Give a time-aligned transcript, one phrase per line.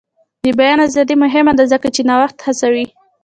[0.43, 2.85] د بیان ازادي مهمه ده ځکه چې نوښت هڅوي.